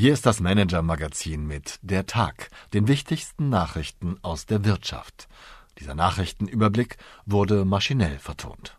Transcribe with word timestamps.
Hier 0.00 0.12
ist 0.12 0.26
das 0.26 0.38
Manager-Magazin 0.38 1.44
mit 1.44 1.80
Der 1.82 2.06
Tag, 2.06 2.50
den 2.72 2.86
wichtigsten 2.86 3.48
Nachrichten 3.48 4.16
aus 4.22 4.46
der 4.46 4.64
Wirtschaft. 4.64 5.26
Dieser 5.80 5.96
Nachrichtenüberblick 5.96 6.98
wurde 7.26 7.64
maschinell 7.64 8.20
vertont. 8.20 8.78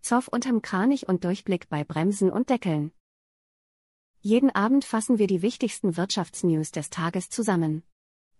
Zoff 0.00 0.28
unterm 0.28 0.62
Kranich 0.62 1.06
und 1.06 1.24
Durchblick 1.24 1.68
bei 1.68 1.84
Bremsen 1.84 2.30
und 2.30 2.48
Deckeln. 2.48 2.92
Jeden 4.22 4.48
Abend 4.48 4.86
fassen 4.86 5.18
wir 5.18 5.26
die 5.26 5.42
wichtigsten 5.42 5.98
Wirtschaftsnews 5.98 6.70
des 6.70 6.88
Tages 6.88 7.28
zusammen. 7.28 7.82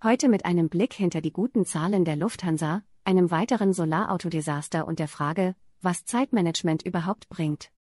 Heute 0.03 0.31
mit 0.31 0.47
einem 0.47 0.71
Blick 0.71 0.95
hinter 0.95 1.21
die 1.21 1.33
guten 1.33 1.67
Zahlen 1.67 2.07
der 2.07 2.17
Lufthansa, 2.17 2.83
einem 3.05 3.31
weiteren 3.31 3.75
Solarautodesaster 3.75 4.89
und 4.89 4.99
der 4.99 5.09
Frage, 5.09 5.55
was 5.83 6.07
Zeitmanagement 6.07 6.85
überhaupt 6.85 7.29
bringt. 7.29 7.71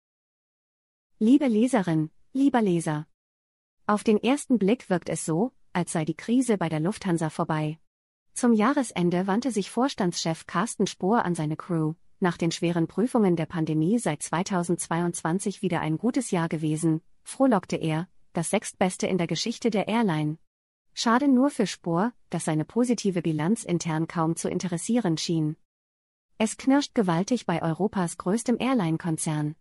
Liebe 1.20 1.46
Leserin, 1.46 2.10
lieber 2.32 2.60
Leser. 2.60 3.06
Auf 3.86 4.02
den 4.02 4.20
ersten 4.20 4.59
Blick 4.59 4.91
wirkt 4.91 5.09
es 5.09 5.24
so, 5.24 5.52
als 5.73 5.92
sei 5.92 6.04
die 6.04 6.16
Krise 6.16 6.59
bei 6.59 6.68
der 6.68 6.80
Lufthansa 6.80 7.30
vorbei. 7.30 7.78
Zum 8.32 8.52
Jahresende 8.52 9.28
wandte 9.28 9.52
sich 9.52 9.70
Vorstandschef 9.70 10.48
Carsten 10.48 10.88
Spohr 10.88 11.24
an 11.24 11.37
seine 11.37 11.56
Crew, 11.56 11.95
nach 12.18 12.37
den 12.37 12.50
schweren 12.50 12.88
Prüfungen 12.88 13.37
der 13.37 13.46
Pandemie 13.46 14.00
seit 14.00 14.24
2022 14.24 15.62
wieder 15.62 15.80
ein 15.80 15.98
gutes 15.98 16.32
Jahr 16.32 16.48
gewesen, 16.48 17.00
frohlockte 17.23 17.76
er, 17.76 18.09
das 18.32 18.51
sechstbeste 18.51 19.06
in 19.06 19.16
der 19.16 19.28
Geschichte 19.28 19.70
der 19.70 19.87
Airline. 19.87 20.38
Schade 20.95 21.28
nur 21.28 21.51
für 21.51 21.68
Spohr, 21.68 22.12
dass 22.30 22.45
seine 22.45 22.65
positive 22.65 23.23
Bilanz 23.23 23.62
intern 23.62 24.09
kaum 24.09 24.34
zu 24.34 24.51
interessieren 24.51 25.16
schien. 25.16 25.54
Es 26.38 26.56
knirscht 26.56 26.96
gewaltig 26.96 27.46
bei 27.46 27.62
Europas 27.62 28.18
größtem 28.18 28.56
Airline-Konzern. 28.59 29.54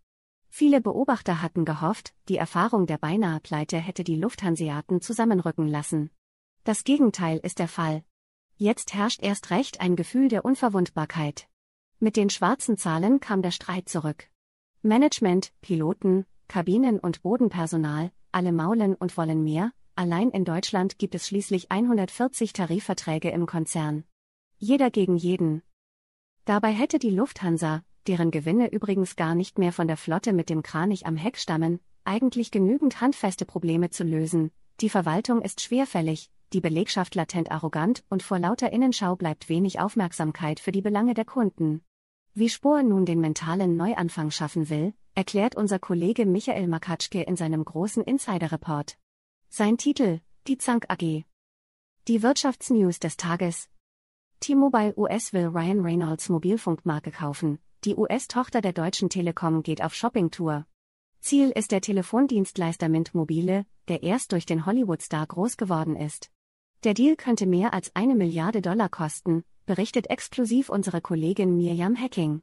Viele 0.56 0.80
Beobachter 0.80 1.42
hatten 1.42 1.64
gehofft, 1.64 2.14
die 2.28 2.36
Erfahrung 2.36 2.86
der 2.86 2.96
beinahe 2.96 3.40
Pleite 3.40 3.76
hätte 3.76 4.04
die 4.04 4.14
Lufthanseaten 4.14 5.00
zusammenrücken 5.00 5.66
lassen. 5.66 6.10
Das 6.62 6.84
Gegenteil 6.84 7.38
ist 7.38 7.58
der 7.58 7.66
Fall. 7.66 8.04
Jetzt 8.56 8.94
herrscht 8.94 9.20
erst 9.20 9.50
recht 9.50 9.80
ein 9.80 9.96
Gefühl 9.96 10.28
der 10.28 10.44
Unverwundbarkeit. 10.44 11.48
Mit 11.98 12.16
den 12.16 12.30
schwarzen 12.30 12.76
Zahlen 12.76 13.18
kam 13.18 13.42
der 13.42 13.50
Streit 13.50 13.88
zurück. 13.88 14.30
Management, 14.80 15.52
Piloten, 15.60 16.24
Kabinen- 16.46 17.00
und 17.00 17.22
Bodenpersonal, 17.22 18.12
alle 18.30 18.52
maulen 18.52 18.94
und 18.94 19.16
wollen 19.16 19.42
mehr, 19.42 19.72
allein 19.96 20.30
in 20.30 20.44
Deutschland 20.44 21.00
gibt 21.00 21.16
es 21.16 21.26
schließlich 21.26 21.72
140 21.72 22.52
Tarifverträge 22.52 23.30
im 23.30 23.46
Konzern. 23.46 24.04
Jeder 24.58 24.92
gegen 24.92 25.16
jeden. 25.16 25.64
Dabei 26.44 26.70
hätte 26.70 27.00
die 27.00 27.10
Lufthansa, 27.10 27.82
deren 28.06 28.30
Gewinne 28.30 28.70
übrigens 28.70 29.16
gar 29.16 29.34
nicht 29.34 29.58
mehr 29.58 29.72
von 29.72 29.86
der 29.86 29.96
Flotte 29.96 30.32
mit 30.32 30.50
dem 30.50 30.62
Kranich 30.62 31.06
am 31.06 31.16
Heck 31.16 31.38
stammen, 31.38 31.80
eigentlich 32.04 32.50
genügend 32.50 33.00
handfeste 33.00 33.44
Probleme 33.44 33.90
zu 33.90 34.04
lösen. 34.04 34.50
Die 34.80 34.88
Verwaltung 34.88 35.42
ist 35.42 35.60
schwerfällig, 35.60 36.30
die 36.52 36.60
Belegschaft 36.60 37.14
latent 37.14 37.50
arrogant 37.50 38.04
und 38.10 38.22
vor 38.22 38.38
lauter 38.38 38.72
Innenschau 38.72 39.16
bleibt 39.16 39.48
wenig 39.48 39.80
Aufmerksamkeit 39.80 40.60
für 40.60 40.72
die 40.72 40.82
Belange 40.82 41.14
der 41.14 41.24
Kunden. 41.24 41.82
Wie 42.34 42.48
Spohr 42.48 42.82
nun 42.82 43.06
den 43.06 43.20
mentalen 43.20 43.76
Neuanfang 43.76 44.30
schaffen 44.30 44.68
will, 44.68 44.94
erklärt 45.14 45.56
unser 45.56 45.78
Kollege 45.78 46.26
Michael 46.26 46.68
Makatschke 46.68 47.22
in 47.22 47.36
seinem 47.36 47.64
großen 47.64 48.02
Insider-Report. 48.02 48.98
Sein 49.48 49.78
Titel, 49.78 50.20
die 50.46 50.58
Zank 50.58 50.86
AG. 50.88 51.24
Die 52.08 52.22
Wirtschaftsnews 52.22 52.98
des 52.98 53.16
Tages. 53.16 53.68
T-Mobile 54.40 54.94
US 54.96 55.32
will 55.32 55.46
Ryan 55.46 55.80
Reynolds 55.80 56.28
Mobilfunkmarke 56.28 57.10
kaufen, 57.12 57.60
die 57.84 57.96
US-Tochter 57.96 58.60
der 58.60 58.72
Deutschen 58.72 59.10
Telekom 59.10 59.62
geht 59.62 59.82
auf 59.82 59.94
Shoppingtour. 59.94 60.66
Ziel 61.20 61.50
ist 61.50 61.70
der 61.70 61.80
Telefondienstleister 61.80 62.88
Mint 62.88 63.14
Mobile, 63.14 63.66
der 63.88 64.02
erst 64.02 64.32
durch 64.32 64.46
den 64.46 64.64
Hollywood-Star 64.64 65.26
groß 65.26 65.56
geworden 65.56 65.96
ist. 65.96 66.30
Der 66.84 66.94
Deal 66.94 67.16
könnte 67.16 67.46
mehr 67.46 67.74
als 67.74 67.94
eine 67.94 68.14
Milliarde 68.14 68.62
Dollar 68.62 68.88
kosten, 68.88 69.44
berichtet 69.66 70.08
exklusiv 70.08 70.68
unsere 70.68 71.00
Kollegin 71.00 71.56
Mirjam 71.56 71.96
Hacking. 71.96 72.42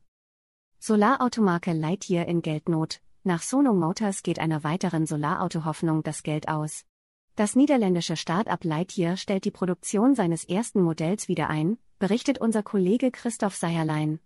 Solarautomarke 0.80 1.74
Lightyear 1.74 2.28
in 2.28 2.42
Geldnot. 2.42 3.02
Nach 3.24 3.42
Sono 3.42 3.74
Motors 3.74 4.24
geht 4.24 4.40
einer 4.40 4.64
weiteren 4.64 5.06
Solarauto-Hoffnung 5.06 6.02
das 6.02 6.24
Geld 6.24 6.48
aus. 6.48 6.86
Das 7.36 7.56
niederländische 7.56 8.18
Start-up 8.18 8.64
Lightyear 8.64 9.16
stellt 9.16 9.46
die 9.46 9.52
Produktion 9.52 10.16
seines 10.16 10.44
ersten 10.44 10.82
Modells 10.82 11.28
wieder 11.28 11.50
ein, 11.50 11.78
berichtet 12.00 12.40
unser 12.40 12.64
Kollege 12.64 13.12
Christoph 13.12 13.56
Seierlein. 13.56 14.20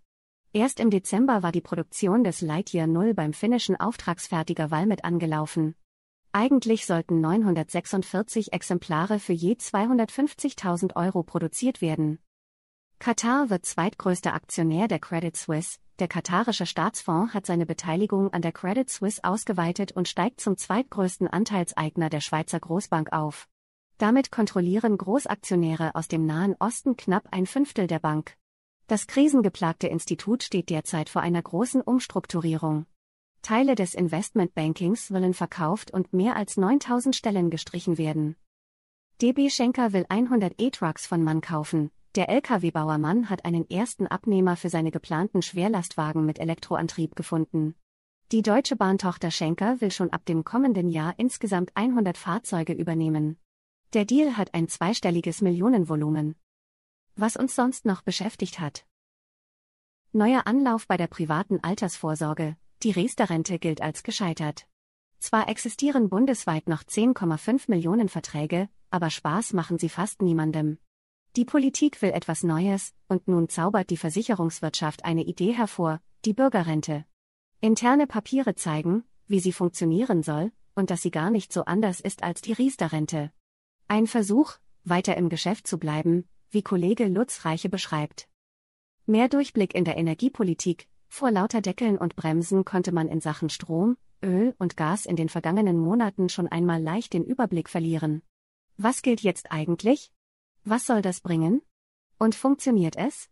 Erst 0.52 0.80
im 0.80 0.90
Dezember 0.90 1.42
war 1.42 1.52
die 1.52 1.60
Produktion 1.60 2.24
des 2.24 2.40
Lightyear 2.40 2.86
0 2.86 3.14
beim 3.14 3.32
finnischen 3.32 3.76
Auftragsfertiger 3.76 4.70
Valmet 4.70 5.04
angelaufen. 5.04 5.74
Eigentlich 6.32 6.84
sollten 6.84 7.20
946 7.20 8.52
Exemplare 8.52 9.18
für 9.18 9.32
je 9.32 9.54
250.000 9.54 10.94
Euro 10.94 11.22
produziert 11.22 11.80
werden. 11.80 12.18
Katar 12.98 13.50
wird 13.50 13.66
zweitgrößter 13.66 14.34
Aktionär 14.34 14.88
der 14.88 14.98
Credit 14.98 15.36
Suisse. 15.36 15.78
Der 15.98 16.08
katarische 16.08 16.66
Staatsfonds 16.66 17.32
hat 17.32 17.46
seine 17.46 17.64
Beteiligung 17.64 18.32
an 18.32 18.42
der 18.42 18.52
Credit 18.52 18.88
Suisse 18.88 19.22
ausgeweitet 19.24 19.92
und 19.92 20.08
steigt 20.08 20.40
zum 20.40 20.56
zweitgrößten 20.56 21.28
Anteilseigner 21.28 22.10
der 22.10 22.20
Schweizer 22.20 22.60
Großbank 22.60 23.12
auf. 23.12 23.48
Damit 23.98 24.30
kontrollieren 24.30 24.98
Großaktionäre 24.98 25.94
aus 25.94 26.08
dem 26.08 26.26
Nahen 26.26 26.54
Osten 26.58 26.96
knapp 26.96 27.28
ein 27.30 27.46
Fünftel 27.46 27.86
der 27.86 27.98
Bank. 27.98 28.36
Das 28.88 29.08
krisengeplagte 29.08 29.88
Institut 29.88 30.44
steht 30.44 30.70
derzeit 30.70 31.08
vor 31.08 31.20
einer 31.20 31.42
großen 31.42 31.80
Umstrukturierung. 31.80 32.86
Teile 33.42 33.74
des 33.74 33.94
Investmentbankings 33.94 35.10
wollen 35.10 35.34
verkauft 35.34 35.90
und 35.90 36.12
mehr 36.12 36.36
als 36.36 36.56
9000 36.56 37.16
Stellen 37.16 37.50
gestrichen 37.50 37.98
werden. 37.98 38.36
DB 39.20 39.50
Schenker 39.50 39.92
will 39.92 40.06
100 40.08 40.54
E-Trucks 40.60 41.04
von 41.04 41.24
Mann 41.24 41.40
kaufen. 41.40 41.90
Der 42.14 42.28
Lkw-Bauer 42.28 42.98
Mann 42.98 43.28
hat 43.28 43.44
einen 43.44 43.68
ersten 43.68 44.06
Abnehmer 44.06 44.56
für 44.56 44.70
seine 44.70 44.92
geplanten 44.92 45.42
Schwerlastwagen 45.42 46.24
mit 46.24 46.38
Elektroantrieb 46.38 47.16
gefunden. 47.16 47.74
Die 48.30 48.42
deutsche 48.42 48.76
Bahntochter 48.76 49.32
Schenker 49.32 49.80
will 49.80 49.90
schon 49.90 50.10
ab 50.10 50.24
dem 50.26 50.44
kommenden 50.44 50.88
Jahr 50.88 51.14
insgesamt 51.16 51.72
100 51.74 52.16
Fahrzeuge 52.16 52.72
übernehmen. 52.72 53.36
Der 53.94 54.04
Deal 54.04 54.36
hat 54.36 54.54
ein 54.54 54.68
zweistelliges 54.68 55.42
Millionenvolumen 55.42 56.36
was 57.16 57.36
uns 57.36 57.54
sonst 57.54 57.84
noch 57.84 58.02
beschäftigt 58.02 58.60
hat. 58.60 58.86
Neuer 60.12 60.46
Anlauf 60.46 60.86
bei 60.86 60.96
der 60.96 61.08
privaten 61.08 61.60
Altersvorsorge, 61.62 62.56
die 62.82 62.90
Riester-Rente 62.90 63.58
gilt 63.58 63.80
als 63.80 64.02
gescheitert. 64.02 64.66
Zwar 65.18 65.48
existieren 65.48 66.08
bundesweit 66.08 66.68
noch 66.68 66.82
10,5 66.82 67.64
Millionen 67.68 68.08
Verträge, 68.08 68.68
aber 68.90 69.10
Spaß 69.10 69.52
machen 69.54 69.78
sie 69.78 69.88
fast 69.88 70.22
niemandem. 70.22 70.78
Die 71.36 71.44
Politik 71.44 72.00
will 72.00 72.10
etwas 72.10 72.42
Neues, 72.44 72.94
und 73.08 73.28
nun 73.28 73.48
zaubert 73.48 73.90
die 73.90 73.96
Versicherungswirtschaft 73.96 75.04
eine 75.04 75.24
Idee 75.24 75.52
hervor, 75.52 76.00
die 76.24 76.32
Bürgerrente. 76.32 77.04
Interne 77.60 78.06
Papiere 78.06 78.54
zeigen, 78.54 79.04
wie 79.26 79.40
sie 79.40 79.52
funktionieren 79.52 80.22
soll, 80.22 80.52
und 80.74 80.90
dass 80.90 81.02
sie 81.02 81.10
gar 81.10 81.30
nicht 81.30 81.52
so 81.52 81.64
anders 81.64 82.00
ist 82.00 82.22
als 82.22 82.40
die 82.40 82.52
Riester-Rente. 82.52 83.32
Ein 83.88 84.06
Versuch, 84.06 84.54
weiter 84.84 85.16
im 85.16 85.28
Geschäft 85.28 85.66
zu 85.66 85.78
bleiben, 85.78 86.28
wie 86.50 86.62
Kollege 86.62 87.06
Lutz 87.08 87.44
Reiche 87.44 87.68
beschreibt. 87.68 88.28
Mehr 89.06 89.28
Durchblick 89.28 89.74
in 89.74 89.84
der 89.84 89.96
Energiepolitik, 89.96 90.88
vor 91.08 91.30
lauter 91.30 91.60
Deckeln 91.60 91.96
und 91.96 92.16
Bremsen 92.16 92.64
konnte 92.64 92.92
man 92.92 93.08
in 93.08 93.20
Sachen 93.20 93.48
Strom, 93.48 93.96
Öl 94.22 94.54
und 94.58 94.76
Gas 94.76 95.06
in 95.06 95.16
den 95.16 95.28
vergangenen 95.28 95.78
Monaten 95.78 96.28
schon 96.28 96.48
einmal 96.48 96.82
leicht 96.82 97.12
den 97.12 97.24
Überblick 97.24 97.68
verlieren. 97.68 98.22
Was 98.76 99.02
gilt 99.02 99.20
jetzt 99.20 99.52
eigentlich? 99.52 100.12
Was 100.64 100.86
soll 100.86 101.02
das 101.02 101.20
bringen? 101.20 101.62
Und 102.18 102.34
funktioniert 102.34 102.96
es? 102.96 103.30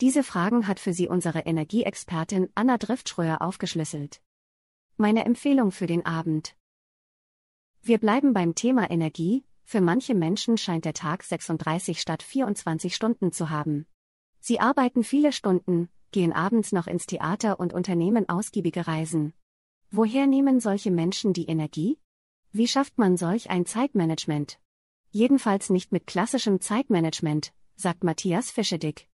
Diese 0.00 0.22
Fragen 0.22 0.66
hat 0.66 0.80
für 0.80 0.92
Sie 0.92 1.08
unsere 1.08 1.40
Energieexpertin 1.40 2.50
Anna 2.54 2.78
Driftschröer 2.78 3.40
aufgeschlüsselt. 3.42 4.20
Meine 4.96 5.24
Empfehlung 5.24 5.70
für 5.70 5.86
den 5.86 6.04
Abend. 6.04 6.56
Wir 7.80 7.98
bleiben 7.98 8.32
beim 8.32 8.54
Thema 8.54 8.90
Energie, 8.90 9.44
für 9.64 9.80
manche 9.80 10.14
Menschen 10.14 10.56
scheint 10.56 10.84
der 10.84 10.94
Tag 10.94 11.22
36 11.22 12.00
statt 12.00 12.22
24 12.22 12.94
Stunden 12.94 13.32
zu 13.32 13.50
haben. 13.50 13.86
Sie 14.40 14.60
arbeiten 14.60 15.02
viele 15.02 15.32
Stunden, 15.32 15.88
gehen 16.12 16.32
abends 16.32 16.72
noch 16.72 16.86
ins 16.86 17.06
Theater 17.06 17.58
und 17.58 17.72
unternehmen 17.72 18.28
ausgiebige 18.28 18.86
Reisen. 18.86 19.32
Woher 19.90 20.26
nehmen 20.26 20.60
solche 20.60 20.90
Menschen 20.90 21.32
die 21.32 21.46
Energie? 21.46 21.98
Wie 22.52 22.68
schafft 22.68 22.98
man 22.98 23.16
solch 23.16 23.50
ein 23.50 23.66
Zeitmanagement? 23.66 24.60
Jedenfalls 25.10 25.70
nicht 25.70 25.92
mit 25.92 26.06
klassischem 26.06 26.60
Zeitmanagement, 26.60 27.52
sagt 27.74 28.04
Matthias 28.04 28.50
Fischedick. 28.50 29.08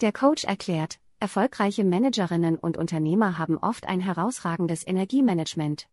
Der 0.00 0.12
Coach 0.12 0.44
erklärt, 0.44 1.00
erfolgreiche 1.18 1.84
Managerinnen 1.84 2.56
und 2.56 2.76
Unternehmer 2.76 3.38
haben 3.38 3.58
oft 3.58 3.86
ein 3.86 4.00
herausragendes 4.00 4.86
Energiemanagement. 4.86 5.88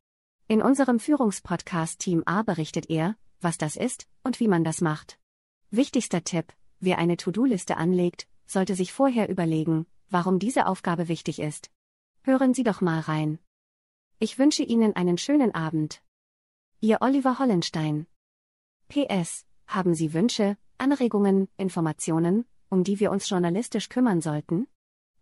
In 0.48 0.62
unserem 0.62 1.00
Führungspodcast 1.00 2.00
Team 2.00 2.24
A 2.26 2.42
berichtet 2.44 2.90
er, 2.90 3.16
was 3.42 3.58
das 3.58 3.76
ist 3.76 4.08
und 4.24 4.40
wie 4.40 4.48
man 4.48 4.64
das 4.64 4.82
macht. 4.82 5.20
Wichtigster 5.70 6.24
Tipp, 6.24 6.54
wer 6.80 6.98
eine 6.98 7.18
To-Do-Liste 7.18 7.78
anlegt, 7.78 8.28
sollte 8.46 8.76
sich 8.76 8.94
vorher 8.94 9.30
überlegen, 9.30 9.86
warum 10.10 10.40
diese 10.40 10.68
Aufgabe 10.68 11.08
wichtig 11.08 11.40
ist. 11.40 11.72
Hören 12.24 12.54
Sie 12.54 12.64
doch 12.64 12.82
mal 12.82 13.00
rein. 13.00 13.40
Ich 14.20 14.38
wünsche 14.38 14.64
Ihnen 14.64 14.96
einen 14.96 15.18
schönen 15.18 15.56
Abend. 15.56 16.04
Ihr 16.80 16.98
Oliver 17.02 17.40
Hollenstein. 17.40 18.08
PS. 18.90 19.46
Haben 19.68 19.96
Sie 19.96 20.14
Wünsche, 20.14 20.58
Anregungen, 20.78 21.48
Informationen, 21.56 22.46
um 22.70 22.84
die 22.84 23.00
wir 23.00 23.12
uns 23.12 23.30
journalistisch 23.30 23.88
kümmern 23.88 24.20
sollten? 24.20 24.68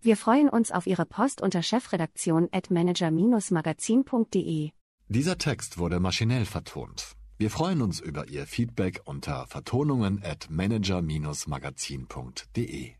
Wir 0.01 0.17
freuen 0.17 0.49
uns 0.49 0.71
auf 0.71 0.87
Ihre 0.87 1.05
Post 1.05 1.41
unter 1.41 1.61
chefredaktion 1.61 2.49
at 2.51 2.71
manager-magazin.de. 2.71 4.71
Dieser 5.07 5.37
Text 5.37 5.77
wurde 5.77 5.99
maschinell 5.99 6.45
vertont. 6.45 7.18
Wir 7.39 7.49
freuen 7.49 7.81
uns 7.81 7.99
über 8.01 8.27
Ihr 8.27 8.45
Feedback 8.45 8.99
unter 9.05 9.47
vertonungen 9.47 10.21
at 10.25 10.49
manager-magazin.de. 10.49 12.98